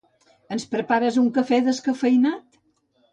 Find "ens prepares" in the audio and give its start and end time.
0.53-1.19